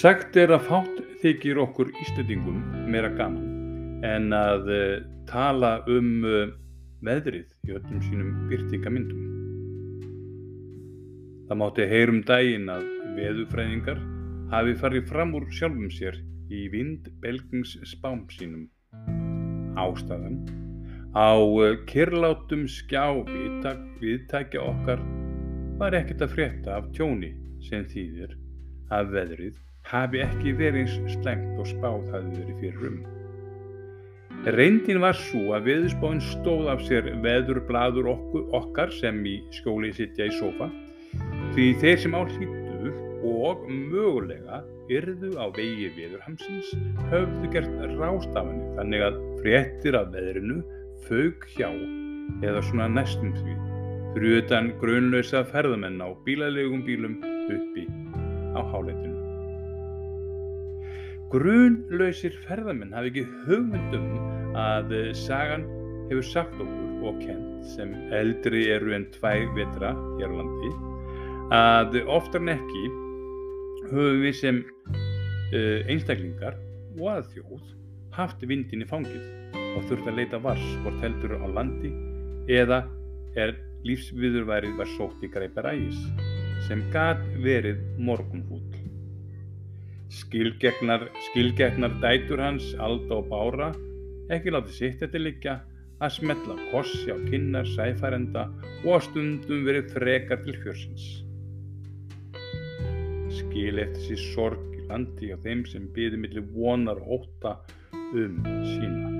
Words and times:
Sagt 0.00 0.36
er 0.40 0.48
að 0.54 0.62
fátt 0.64 1.00
þykir 1.20 1.58
okkur 1.60 1.90
Íslandingum 2.00 2.60
meira 2.88 3.10
gaman 3.18 3.98
en 4.06 4.30
að 4.32 4.70
uh, 4.72 4.94
tala 5.28 5.72
um 5.92 6.22
uh, 6.24 6.54
veðrið 7.04 7.50
í 7.68 7.74
öllum 7.76 7.98
sínum 8.06 8.30
byrtingamyndum. 8.48 9.26
Það 11.50 11.60
mátti 11.60 11.88
heyrum 11.92 12.22
daginn 12.32 12.72
að 12.72 12.88
veðufræðingar 13.18 14.00
hafi 14.54 14.76
farið 14.80 15.08
fram 15.12 15.36
úr 15.36 15.50
sjálfum 15.52 15.92
sér 15.92 16.16
í 16.48 16.64
vindbelgings 16.72 17.76
spám 17.92 18.24
sínum. 18.32 18.70
Ástæðan 19.76 20.46
á 21.12 21.36
uh, 21.36 21.74
kyrlátum 21.90 22.64
skjá 22.72 23.04
viðtækja 24.00 24.64
okkar 24.64 25.04
var 25.82 26.00
ekkert 26.00 26.24
að 26.24 26.38
frétta 26.38 26.78
af 26.80 26.88
tjóni 26.96 27.34
sem 27.68 27.84
þýðir 27.92 28.38
að 28.96 29.18
veðrið 29.18 29.66
hafi 29.90 30.22
ekki 30.24 30.54
verið 30.58 30.84
eins 30.84 31.16
slengt 31.16 31.58
og 31.58 31.68
spáð 31.70 32.06
hafi 32.14 32.36
verið 32.38 32.60
fyrir 32.62 32.90
um. 32.90 33.00
Reyndin 34.56 35.02
var 35.02 35.18
svo 35.18 35.50
að 35.52 35.66
veðurspáinn 35.68 36.22
stóð 36.24 36.70
af 36.72 36.84
sér 36.86 37.10
veðurbladur 37.24 38.08
okkar 38.56 38.92
sem 38.96 39.18
í 39.28 39.36
skjóli 39.52 39.92
sittja 39.92 40.30
í 40.30 40.36
sofa 40.38 40.70
því 41.56 41.66
þeir 41.82 42.00
sem 42.04 42.16
á 42.16 42.22
hlýttu 42.24 42.92
og 43.26 43.66
mögulega 43.68 44.62
yrðu 44.90 45.34
á 45.36 45.46
vegi 45.54 45.90
veðurhamsins 45.98 46.70
höfðu 47.12 47.50
gert 47.52 47.74
rástafanir 47.98 48.78
þannig 48.78 49.04
að 49.10 49.20
fréttir 49.42 49.98
af 50.00 50.08
veðrinu 50.14 50.62
fauk 51.08 51.46
hjá 51.52 51.68
eða 52.46 52.64
svona 52.70 52.88
næstum 52.88 53.34
því 53.36 53.58
fyrir 54.14 54.40
utan 54.40 54.72
grunlösa 54.80 55.44
ferðamenn 55.52 56.00
á 56.02 56.08
bílalegum 56.24 56.82
bílum 56.86 57.20
uppi 57.50 57.86
á 58.56 58.60
hálendinu. 58.72 59.09
Grunlausir 61.30 62.34
ferðamenn 62.48 62.94
hafi 62.96 63.12
ekki 63.12 63.22
hugmyndum 63.46 64.06
að 64.58 64.94
sagan 65.14 65.62
hefur 66.10 66.26
sagt 66.26 66.56
okkur 66.58 67.04
og 67.06 67.20
kent 67.22 67.68
sem 67.74 67.92
eldri 68.16 68.64
eru 68.74 68.96
en 68.96 69.06
tvær 69.14 69.44
vetra 69.54 69.92
hér 70.18 70.32
á 70.32 70.36
landi 70.40 70.70
að 71.54 72.00
oftar 72.16 72.42
en 72.42 72.52
ekki 72.56 72.82
höfum 73.92 74.20
við 74.24 74.34
sem 74.40 74.58
uh, 74.58 75.78
einstaklingar 75.90 76.58
og 76.98 77.06
að 77.14 77.30
þjóð 77.36 77.70
haft 78.18 78.42
vindin 78.50 78.82
í 78.82 78.90
fangið 78.90 79.56
og 79.76 79.86
þurft 79.86 80.10
að 80.10 80.18
leita 80.18 80.42
vars 80.42 80.66
hvort 80.82 80.98
heldur 81.04 81.38
á 81.38 81.46
landi 81.46 81.92
eða 82.50 82.82
er 83.38 83.54
lífsviðurværið 83.86 84.76
var 84.82 84.90
sótt 84.96 85.22
í 85.22 85.30
greipar 85.30 85.70
ægis 85.72 86.02
sem 86.66 86.82
gat 86.92 87.22
verið 87.42 87.78
morgunfúll. 88.02 88.69
Skilgegnar, 90.10 91.04
skilgegnar 91.28 91.92
dætur 92.02 92.40
hans, 92.42 92.72
Alda 92.82 93.20
og 93.20 93.28
Bára, 93.30 93.68
ekki 94.34 94.50
látið 94.50 94.74
sitt 94.74 95.04
eftir 95.06 95.22
liggja 95.22 95.60
að 96.02 96.14
smetla 96.16 96.56
kossi 96.72 97.12
á 97.14 97.16
kinnar 97.28 97.68
sæfærenda 97.76 98.48
og 98.82 98.90
að 98.96 99.04
stundum 99.06 99.62
verið 99.68 99.92
frekar 99.94 100.42
til 100.42 100.58
fjörsins. 100.64 101.06
Skil 103.38 103.78
eftir 103.84 104.02
sér 104.08 104.26
sorg 104.32 104.66
í 104.74 104.82
landi 104.90 105.30
á 105.30 105.38
þeim 105.46 105.62
sem 105.70 105.86
byði 105.94 106.22
millir 106.24 106.46
vonar 106.56 106.98
og 107.04 107.20
óta 107.20 107.54
um 107.94 108.42
sína. 108.66 109.14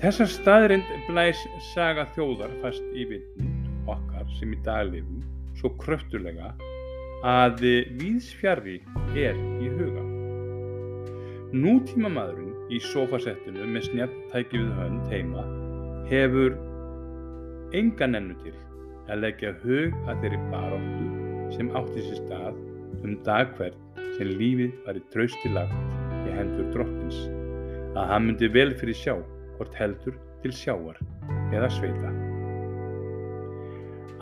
Þessar 0.00 0.32
staðrind 0.32 0.96
blæs 1.10 1.44
saga 1.74 2.08
þjóðar 2.16 2.56
fast 2.64 2.88
í 2.96 3.04
vindund 3.12 3.88
okkar 3.90 4.24
sem 4.38 4.56
í 4.56 4.64
daglifum 4.64 5.20
svo 5.60 5.76
kröftulega 5.82 6.54
að 7.22 7.60
víðsfjari 8.00 8.80
er 9.14 9.36
í 9.62 9.68
huga. 9.70 10.02
Nútíma 11.54 12.10
maðurinn 12.10 12.72
í 12.72 12.80
sofasettinu 12.82 13.66
með 13.68 13.86
snjalltæki 13.90 14.58
við 14.58 14.72
hönd 14.80 15.12
heima 15.12 15.44
hefur 16.10 16.56
engan 17.78 18.18
ennu 18.18 18.34
til 18.42 18.54
að 19.12 19.22
leggja 19.26 19.52
hug 19.62 19.94
að 20.08 20.24
þeirri 20.24 20.40
baróttu 20.50 21.54
sem 21.54 21.70
átti 21.78 22.06
sér 22.08 22.18
stað 22.24 22.58
um 23.02 23.14
dagverð 23.28 23.78
sem 24.16 24.34
lífið 24.40 24.74
var 24.86 24.98
í 24.98 25.04
trausti 25.14 25.54
lagt 25.54 26.26
í 26.26 26.34
hendur 26.40 26.74
drottins 26.74 27.22
að 27.92 28.04
hann 28.10 28.28
myndi 28.30 28.50
vel 28.56 28.70
fyrir 28.80 28.98
sjá 28.98 29.16
hvort 29.58 29.78
heldur 29.78 30.18
til 30.42 30.56
sjáar 30.56 30.98
eða 31.52 31.70
sveita. 31.70 32.21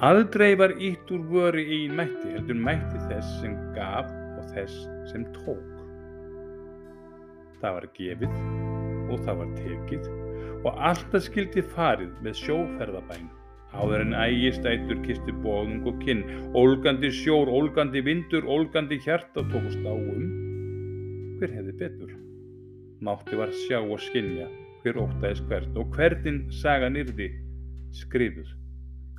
Aldrei 0.00 0.54
var 0.56 0.72
ítt 0.80 1.10
úr 1.12 1.26
vöru 1.28 1.60
í 1.60 1.82
mætti 1.92 2.30
heldur 2.32 2.56
mætti 2.56 2.96
þess 3.10 3.32
sem 3.42 3.52
gaf 3.74 4.06
og 4.40 4.44
þess 4.54 4.76
sem 5.10 5.26
tók. 5.34 5.74
Það 7.60 7.74
var 7.76 7.86
gefið 7.98 8.38
og 9.12 9.26
það 9.26 9.42
var 9.42 9.50
tekið 9.58 10.06
og 10.62 10.78
alltaf 10.88 11.26
skildi 11.26 11.64
farið 11.74 12.14
með 12.24 12.38
sjóferðabæn. 12.38 13.26
Áður 13.76 14.06
en 14.06 14.16
ægistætur 14.16 15.02
kistu 15.04 15.34
bóðung 15.44 15.84
og 15.92 16.00
kinn, 16.00 16.24
ólgandi 16.56 17.10
sjór, 17.20 17.52
ólgandi 17.52 18.00
vindur, 18.06 18.48
ólgandi 18.48 18.96
hjarta 19.04 19.44
tókust 19.52 19.84
á 19.84 19.92
um. 19.92 20.30
Hver 21.42 21.52
hefði 21.58 21.74
betur? 21.82 22.16
Mátti 23.04 23.36
var 23.36 23.52
sjá 23.66 23.82
og 23.82 24.00
skinja 24.00 24.48
hver 24.80 25.02
ótaðis 25.04 25.44
hvert 25.44 25.76
og 25.76 25.92
hvernig 25.92 26.40
sagan 26.62 26.96
yrði 26.96 27.28
skrifur 28.00 28.48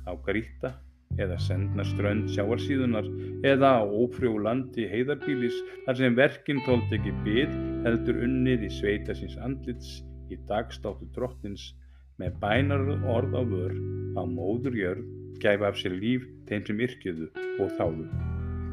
á 0.08 0.12
Gríta 0.26 0.72
eða 1.20 1.36
sendna 1.44 1.84
strönd 1.84 2.30
sjáarsíðunar 2.32 3.08
eða 3.44 3.74
á 3.80 3.82
ófrjó 3.84 4.38
landi 4.40 4.86
heiðarbílis 4.88 5.58
þar 5.86 5.98
sem 5.98 6.16
verkinn 6.16 6.62
tóld 6.66 6.94
ekki 6.96 7.12
byð 7.26 7.56
heldur 7.86 8.22
unnið 8.26 8.68
í 8.68 8.70
sveita 8.78 9.16
síns 9.18 9.36
andlits 9.44 9.98
í 10.32 10.38
dagstáttu 10.48 11.10
drottins 11.16 11.72
með 12.20 12.38
bænar 12.40 12.86
orð 13.12 13.36
á 13.36 13.42
vör 13.44 13.74
á 14.16 14.22
móður 14.24 14.78
jörð 14.78 15.10
gæfa 15.42 15.68
af 15.68 15.78
sér 15.80 15.96
líf 15.98 16.24
þeim 16.48 16.64
sem 16.68 16.80
yrkjuðu 16.86 17.28
og 17.60 17.72
þáðu. 17.78 18.06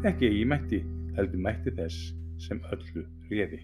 Ekki 0.07 0.29
eigi 0.29 0.45
mætti 0.47 0.79
heldur 1.17 1.43
mætti 1.43 1.73
þess 1.75 2.11
sem 2.39 2.61
öllu 2.71 3.05
réði. 3.31 3.63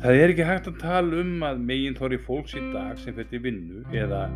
Það 0.00 0.20
er 0.22 0.32
ekki 0.32 0.46
hægt 0.46 0.68
að 0.70 0.78
tala 0.82 1.22
um 1.24 1.42
að 1.46 1.64
meginn 1.68 1.96
þorri 1.98 2.20
fólks 2.22 2.54
í 2.54 2.62
dag 2.70 3.00
sem 3.02 3.16
fyrir 3.16 3.42
vinnu 3.48 3.82
eða 3.96 4.26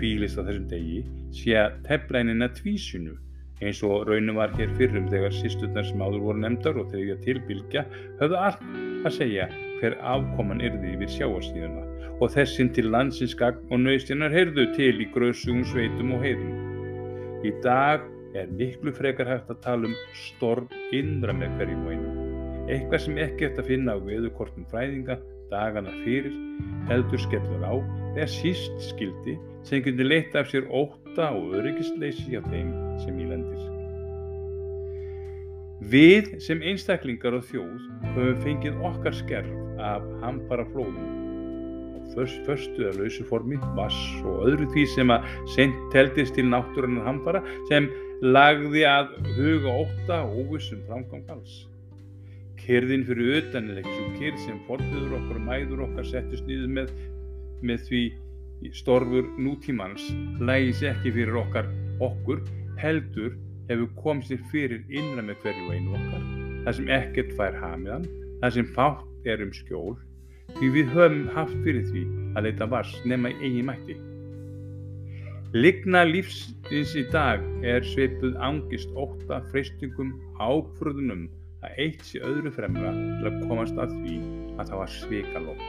kvílist 0.00 0.40
á 0.40 0.42
þessum 0.42 0.68
degi 0.70 1.02
sé 1.36 1.58
að 1.60 1.80
tefla 1.86 2.24
einina 2.24 2.48
tvísinu 2.56 3.18
eins 3.60 3.82
og 3.84 4.06
raunum 4.08 4.38
var 4.40 4.54
hér 4.56 4.72
fyrrum 4.78 5.08
þegar 5.12 5.34
sýsturnar 5.36 5.84
sem 5.84 6.00
áður 6.00 6.24
voru 6.24 6.44
nefndar 6.44 6.80
og 6.80 6.88
þegar 6.94 7.20
tilbylgja 7.26 7.84
höfðu 8.20 8.38
allt 8.40 8.62
að 9.04 9.16
segja 9.18 9.48
hver 9.80 9.96
afkoman 10.14 10.62
yrði 10.64 10.94
yfir 10.94 11.12
sjáarstíðuna 11.18 11.84
og 12.20 12.32
þessin 12.34 12.72
til 12.76 12.88
landsins 12.92 13.34
gagn 13.36 13.60
og 13.72 13.82
nöystinnar 13.84 14.32
heyrðu 14.32 14.66
til 14.76 14.94
í 15.00 15.08
grössugum 15.14 15.62
sveitum 15.68 16.14
og 16.16 16.24
heiðum. 16.24 16.56
Í 17.48 17.52
dag 17.64 18.04
er 18.36 18.50
miklu 18.56 18.92
frekar 18.96 19.28
hægt 19.28 19.52
að 19.52 19.62
tala 19.64 19.88
um 19.88 19.96
storm 20.26 20.68
innra 20.96 21.32
með 21.36 21.56
hverjum 21.56 21.86
og 21.86 21.94
einum. 21.94 22.18
Eitthvað 22.70 23.04
sem 23.06 23.20
ekki 23.24 23.48
eftir 23.48 23.64
að 23.64 23.70
finna 23.72 23.96
á 23.96 23.98
veðukortum 24.04 24.68
fræðinga 24.70 25.16
dagana 25.50 25.92
fyrir 26.04 26.34
heldur 26.90 27.22
skellur 27.26 27.66
á 27.66 27.74
þegar 28.14 28.32
síst 28.34 28.82
skildi 28.88 29.36
sem 29.66 29.84
getur 29.84 30.08
leitt 30.08 30.34
af 30.38 30.50
sér 30.50 30.66
óta 30.70 31.30
og 31.36 31.54
öryggisleysi 31.60 32.38
á 32.38 32.42
þeim 32.48 32.72
sem 33.04 33.20
í 33.20 33.28
lendir. 33.30 33.66
Við 35.90 36.36
sem 36.44 36.60
einstaklingar 36.62 37.38
og 37.38 37.46
þjóð 37.48 37.88
höfum 38.14 38.44
fengið 38.44 38.84
okkar 38.90 39.16
skerf 39.16 39.56
af 39.80 40.04
hampara 40.24 40.66
flóðum 40.74 41.20
först, 42.14 42.40
förstu 42.46 42.86
að 42.88 43.00
lausu 43.00 43.24
formi, 43.28 43.58
vass 43.76 43.98
og 44.24 44.46
öðru 44.48 44.68
því 44.74 44.86
sem 44.94 45.12
að 45.14 45.26
sent 45.54 45.80
teldist 45.94 46.36
til 46.36 46.48
náttúrunar 46.50 47.06
hampara 47.06 47.42
sem 47.70 47.88
lagði 48.20 48.84
að 48.88 49.14
huga 49.36 49.76
óta 49.84 50.22
og 50.26 50.40
óvissum 50.44 50.82
framgang 50.88 51.28
alls. 51.32 51.69
Kyrðin 52.70 53.02
fyrir 53.02 53.32
utan 53.40 53.64
er 53.72 53.78
ekki 53.80 53.92
svo 53.96 54.08
kyrð 54.14 54.42
sem 54.44 54.58
forðuður 54.68 55.14
okkar 55.16 55.38
og 55.40 55.46
mæður 55.48 55.80
okkar 55.88 56.04
settist 56.06 56.44
nýður 56.46 56.68
með, 56.76 56.92
með 57.66 57.80
því 57.88 58.02
storfur 58.78 59.26
nútímans. 59.42 60.04
Lægis 60.38 60.84
ekki 60.86 61.10
fyrir 61.16 61.38
okkar 61.40 61.66
okkur 62.06 62.44
heldur 62.78 63.34
hefur 63.72 63.90
komið 63.96 64.28
sér 64.28 64.44
fyrir 64.52 64.84
innra 64.86 65.24
með 65.26 65.40
hverju 65.42 65.72
einu 65.74 65.96
okkar. 65.98 66.28
Það 66.68 66.78
sem 66.78 66.92
ekkert 67.00 67.34
fær 67.40 67.58
hamiðan 67.58 68.06
það 68.44 68.54
sem 68.60 68.70
fátt 68.78 69.26
er 69.34 69.42
um 69.42 69.50
skjól 69.58 69.98
því 70.60 70.70
við 70.78 70.94
höfum 70.94 71.26
haft 71.34 71.58
fyrir 71.66 71.90
því 71.90 72.04
að 72.36 72.46
leita 72.46 72.70
vars 72.76 72.94
nema 73.02 73.34
í 73.34 73.38
eigi 73.50 73.66
mætti. 73.66 73.98
Ligna 75.58 76.06
lífsins 76.06 76.94
í 76.94 77.02
dag 77.10 77.42
er 77.66 77.82
sveipuð 77.82 78.38
angist 78.38 78.94
óta 78.94 79.42
freystingum 79.50 80.14
ákvörðunum 80.38 81.26
að 81.66 81.82
eitt 81.86 82.06
sé 82.06 82.22
öðru 82.24 82.54
fremra 82.54 82.94
til 82.94 83.32
að 83.32 83.42
komast 83.48 83.80
að 83.80 83.92
því 84.00 84.16
að 84.56 84.64
það 84.64 84.80
var 84.82 84.96
svikalók 84.96 85.68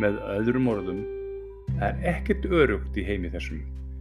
með 0.00 0.20
öðrum 0.36 0.70
orðum 0.74 1.00
Það 1.78 1.86
er 1.88 2.16
ekkert 2.16 2.46
örugt 2.50 2.98
í 2.98 3.04
heimi 3.06 3.30
þessum 3.32 3.60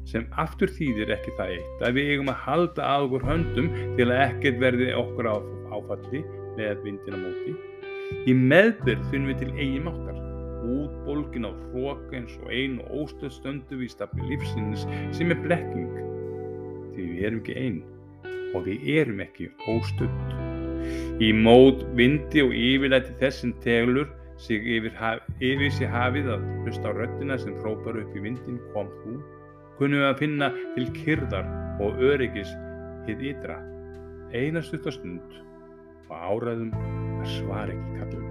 sem 0.09 0.25
aftur 0.41 0.71
þýðir 0.73 1.11
ekki 1.13 1.33
það 1.37 1.51
eitt 1.57 1.83
að 1.85 1.97
við 1.99 2.07
eigum 2.13 2.31
að 2.31 2.39
halda 2.47 2.87
að 2.95 3.05
okkur 3.05 3.25
höndum 3.27 3.67
til 3.99 4.07
að 4.07 4.21
ekkert 4.23 4.57
verði 4.63 4.87
okkur 4.97 5.29
áfalli 5.29 6.23
með 6.57 6.81
vindina 6.87 7.19
móti. 7.21 7.53
Í 8.25 8.33
meðbyrð 8.33 9.05
finnum 9.11 9.29
við 9.29 9.43
til 9.43 9.51
eigi 9.53 9.83
máttar. 9.85 10.17
Útbólkin 10.69 11.47
á 11.47 11.51
hróka 11.53 12.17
eins 12.17 12.35
og 12.41 12.51
ein 12.51 12.81
og 12.83 13.05
óstöð 13.05 13.35
stöndu 13.37 13.79
við 13.83 13.93
stafni 13.93 14.33
lífsins 14.33 14.87
sem 15.15 15.31
er 15.31 15.39
blekking. 15.45 15.93
Því 16.97 17.09
við 17.13 17.25
erum 17.29 17.41
ekki 17.45 17.57
einn 17.63 17.81
og 18.57 18.65
við 18.65 18.93
erum 18.97 19.25
ekki 19.29 19.53
óstönd. 19.69 20.38
Í 21.19 21.33
mót 21.35 21.83
vindi 21.99 22.43
og 22.45 22.55
yfirleiti 22.55 23.15
þessin 23.19 23.53
teglur 23.63 24.07
sig 24.39 24.63
yfir, 24.63 24.93
haf, 24.95 25.25
yfir 25.43 25.71
sig 25.75 25.91
hafið 25.91 26.31
að 26.35 26.47
hlusta 26.63 26.91
á 26.91 26.95
röttina 26.95 27.37
sem 27.41 27.57
hrópar 27.59 27.99
upp 27.99 28.15
í 28.15 28.23
vindin 28.23 28.61
kom 28.73 28.87
þú, 29.01 29.17
kunnum 29.79 29.99
við 29.99 30.09
að 30.13 30.19
finna 30.23 30.51
til 30.77 30.87
kyrðar 31.01 31.51
og 31.83 31.99
öryggis 32.11 32.55
hitt 33.07 33.23
ytra, 33.33 33.59
eina 34.31 34.63
stuttastund 34.63 35.39
og 36.09 36.15
áraðum 36.15 36.73
að 37.19 37.31
svara 37.35 37.75
ekki 37.75 37.99
kallum. 37.99 38.28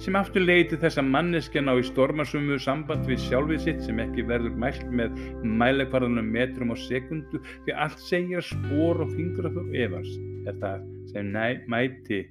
Sem 0.00 0.16
aftur 0.18 0.44
leiti 0.44 0.78
þess 0.80 1.00
að 1.00 1.10
manneskjan 1.12 1.70
á 1.70 1.74
í 1.76 1.84
stormasömu 1.86 2.58
samband 2.62 3.04
við 3.10 3.20
sjálfið 3.26 3.60
sitt 3.66 3.84
sem 3.84 4.00
ekki 4.02 4.24
verður 4.28 4.56
mælt 4.64 4.86
með 4.90 5.20
mælekvarðanum 5.42 6.32
metrum 6.32 6.72
á 6.72 6.76
sekundu 6.86 7.42
því 7.66 7.76
allt 7.84 8.00
segir 8.02 8.46
spór 8.46 9.04
og 9.04 9.12
fingraf 9.12 9.60
og 9.60 9.76
evans 9.76 10.16
er 10.48 10.58
það 10.62 10.88
sem 11.12 11.32
mæti 11.70 12.24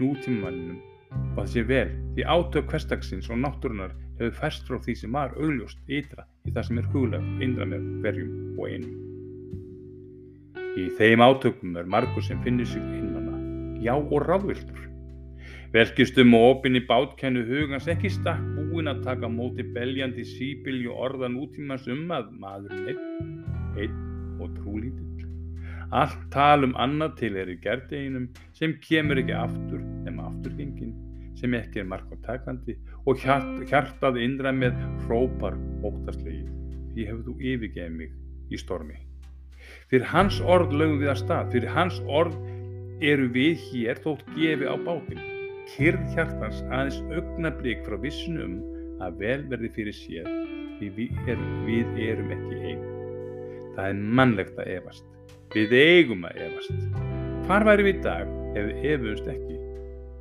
nútímanum 0.00 0.80
og 1.36 1.38
það 1.38 1.52
sé 1.52 1.64
vel 1.68 1.88
því 2.16 2.26
átök 2.32 2.72
hverstagsins 2.72 3.30
og 3.30 3.40
náttúrunar 3.44 3.94
hefur 4.18 4.36
færst 4.40 4.68
frá 4.68 4.78
því 4.82 4.94
sem 5.00 5.16
var 5.16 5.34
augljóst 5.36 5.92
ytra 5.92 6.24
í 6.46 6.54
það 6.54 6.68
sem 6.68 6.80
er 6.80 6.88
huglegt 6.94 7.44
innra 7.44 7.68
með 7.68 7.88
hverjum 8.02 8.32
og 8.56 8.70
einum. 8.72 8.94
Í 10.76 10.90
þeim 10.98 11.24
átökum 11.24 11.76
er 11.80 11.88
margur 11.88 12.24
sem 12.24 12.40
finnir 12.44 12.68
sig 12.68 12.82
einmanna, 12.82 13.36
já 13.84 13.94
og 13.96 14.18
ráðviltur. 14.24 14.95
Verkistum 15.72 16.34
og 16.38 16.50
opinni 16.50 16.80
bátkennu 16.86 17.42
hugans 17.48 17.88
ekki 17.90 18.10
stakk 18.12 18.56
búin 18.76 18.90
að 18.90 19.02
taka 19.06 19.28
móti 19.32 19.64
beljandi 19.72 20.22
sípilju 20.28 20.92
orðan 20.92 21.38
útímans 21.40 21.86
um 21.88 22.10
að 22.12 22.26
maðurinn 22.42 22.88
einn, 22.92 23.36
einn 23.80 24.40
og 24.42 24.50
trúlítill. 24.58 25.26
Allt 25.96 26.26
tal 26.34 26.66
um 26.66 26.74
annað 26.76 27.14
til 27.22 27.30
er 27.40 27.48
í 27.48 27.56
gerdeginum 27.62 28.26
sem 28.58 28.74
kemur 28.84 29.22
ekki 29.22 29.32
aftur 29.38 29.80
nema 30.04 30.26
afturgengin 30.28 30.92
sem 31.40 31.54
ekki 31.56 31.80
er 31.82 31.88
markvartakandi 31.88 32.76
og 33.06 33.22
hjart, 33.22 33.62
hjartað 33.70 34.18
indra 34.20 34.52
með 34.52 34.76
hrópar 35.06 35.56
óttaslegið. 35.86 36.50
Því 36.92 37.06
hefur 37.08 37.22
þú 37.28 37.36
yfirgeið 37.52 37.94
mig 37.96 38.12
í 38.52 38.60
stormi. 38.60 38.98
Fyrir 39.88 40.10
hans 40.12 40.42
orð 40.42 40.76
lögum 40.76 41.00
við 41.00 41.14
að 41.14 41.22
stað, 41.22 41.48
fyrir 41.54 41.72
hans 41.72 42.02
orð 42.06 42.36
eru 43.00 43.30
við 43.32 43.64
hér 43.70 44.04
þótt 44.04 44.28
gefi 44.36 44.68
á 44.68 44.76
bátinn. 44.76 45.35
Kyrð 45.66 46.02
hjartans 46.14 46.60
aðeins 46.70 46.98
augnablík 47.10 47.80
frá 47.86 47.96
vissunum 47.98 48.60
að 49.02 49.16
vel 49.22 49.40
verði 49.50 49.70
fyrir 49.74 49.96
sér 49.98 50.28
því 50.78 50.90
við 50.94 51.28
erum, 51.32 51.50
við 51.66 51.98
erum 52.04 52.32
ekki 52.36 52.58
einn. 52.70 52.84
Það 53.74 53.88
er 53.88 53.98
mannlegt 54.20 54.60
að 54.62 54.70
efast. 54.76 55.08
Við 55.56 55.74
eigum 55.74 56.24
að 56.28 56.40
efast. 56.46 56.86
Hvar 57.48 57.66
væri 57.66 57.88
við 57.88 57.98
í 57.98 58.04
dag 58.06 58.30
ef 58.54 58.68
við 58.68 58.88
efumst 58.92 59.28
ekki? 59.34 59.58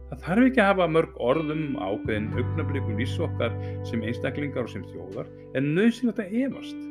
Það 0.10 0.26
þarf 0.26 0.50
ekki 0.50 0.64
að 0.64 0.70
hafa 0.72 0.92
mörg 0.96 1.24
orðum 1.30 1.64
ákveðin 1.78 2.28
augnablíkum 2.40 3.00
lífs 3.00 3.16
okkar 3.30 3.56
sem 3.86 4.04
einstaklingar 4.06 4.66
og 4.66 4.74
sem 4.74 4.86
þjóðar 4.92 5.30
en 5.58 5.74
nöðsynlegt 5.78 6.22
að 6.26 6.38
efast. 6.42 6.86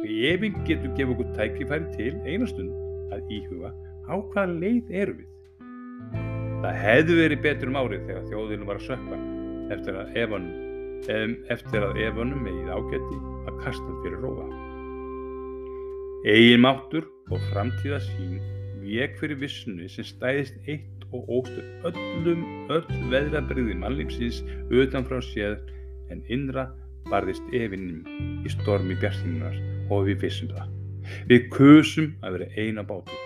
Og 0.00 0.14
efing 0.34 0.62
getur 0.66 0.96
gefið 0.98 1.14
okkur 1.14 1.34
tækifæri 1.38 1.94
til 1.94 2.14
einastund 2.26 3.14
að 3.14 3.34
íhuga 3.38 3.70
á 4.10 4.14
hvaða 4.18 4.58
leið 4.58 4.96
eru 5.02 5.20
við. 5.20 5.28
Það 6.60 6.74
hefði 6.76 7.14
verið 7.16 7.38
betur 7.44 7.70
um 7.70 7.76
árið 7.80 8.02
þegar 8.04 8.24
þjóðinu 8.28 8.66
var 8.68 8.78
að 8.80 8.88
sökka 8.90 9.18
eftir 9.72 9.96
að 9.96 10.16
efanum, 10.20 11.36
eftir 11.54 11.86
að 11.86 12.00
efanum 12.04 12.42
megið 12.44 12.72
ágætti 12.74 13.20
að 13.48 13.60
kasta 13.62 13.94
fyrir 14.02 14.24
róða. 14.26 14.48
Egin 16.28 16.60
máttur 16.60 17.06
og 17.32 17.40
framtíðasín 17.54 18.36
vek 18.82 19.16
fyrir 19.22 19.40
vissunni 19.40 19.88
sem 19.88 20.04
stæðist 20.04 20.60
eitt 20.68 21.08
og 21.16 21.32
óstöð 21.40 21.88
öllum 21.88 22.44
öll 22.76 22.84
veðrabriði 23.08 23.80
mannlífsins 23.80 24.42
utan 24.68 25.08
frá 25.08 25.16
séð 25.30 25.56
en 26.12 26.20
innra 26.28 26.68
barðist 27.08 27.56
efinnum 27.56 28.04
í 28.44 28.52
stormi 28.52 29.00
bjartinnar 29.00 29.56
og 29.88 30.10
við 30.10 30.26
vissum 30.26 30.52
það. 30.52 30.68
Við 31.32 31.48
kusum 31.56 32.12
að 32.20 32.36
vera 32.36 32.52
eina 32.60 32.84
báti. 32.84 33.16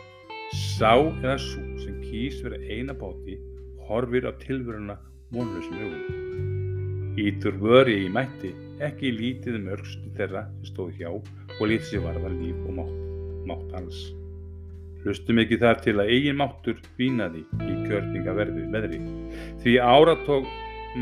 Sá 0.54 0.94
eða 0.94 1.40
sú 1.42 1.73
kýs 2.14 2.42
vera 2.46 2.58
eina 2.70 2.94
báti 2.94 3.34
horfir 3.88 4.26
á 4.30 4.32
tilvöruna 4.38 4.94
vonlausum 5.34 5.78
hugum. 5.82 6.04
Ítur 7.18 7.56
vöri 7.62 7.96
í 8.04 8.10
mætti 8.16 8.52
ekki 8.88 9.10
lítið 9.14 9.58
um 9.58 9.66
örgstu 9.74 10.12
þeirra 10.18 10.44
sem 10.52 10.68
stóð 10.70 10.92
hjá 11.00 11.08
og 11.10 11.64
lítið 11.70 11.88
sér 11.88 12.04
varða 12.06 12.30
líf 12.36 12.60
og 12.68 12.76
mátt, 12.78 13.00
mátt 13.50 13.74
hans. 13.74 13.98
Hlustum 15.02 15.42
ekki 15.42 15.58
þar 15.64 15.82
til 15.82 15.96
að 15.98 16.12
eigin 16.14 16.38
máttur 16.38 16.78
vínaði 17.00 17.42
í 17.66 17.74
kjörningaverfi 17.82 18.68
veðri 18.76 19.02
því 19.64 19.76
áratók 19.82 20.48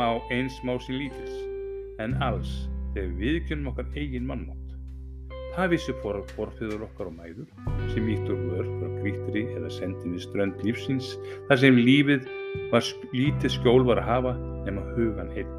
má 0.01 0.09
eins 0.33 0.57
má 0.65 0.75
sín 0.81 0.99
lítils 1.03 1.37
en 2.03 2.17
alls 2.25 2.57
þegar 2.97 3.15
viðkjörnum 3.21 3.71
okkar 3.75 3.93
eigin 4.01 4.27
mannmátt. 4.33 4.59
Það 5.53 5.77
vissi 5.77 5.99
forfiður 6.03 6.89
okkar 6.89 7.13
og 7.13 7.19
mæður 7.21 7.93
sem 7.93 8.09
ítt 8.09 8.33
úr 8.33 8.47
vörð 8.49 8.92
grítri 9.03 9.45
eða 9.57 9.71
sendinni 9.75 10.23
strönd 10.23 10.63
lífsins 10.67 11.13
þar 11.49 11.63
sem 11.65 11.81
lífið 11.81 12.29
var 12.73 12.87
lítið 13.13 13.57
skjól 13.59 13.83
var 13.89 14.01
að 14.03 14.09
hafa 14.11 14.37
nema 14.67 14.85
hugan 14.95 15.33
einn. 15.37 15.59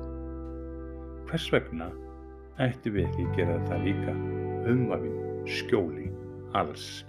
Hvers 1.30 1.50
vegna 1.54 1.92
ætti 2.62 2.94
við 2.94 3.07
ekki 3.10 3.30
gera 3.38 3.60
það 3.69 3.88
líka 3.90 4.16
umvafin 4.74 5.19
skjóli 5.50 6.07
alls. 6.57 7.04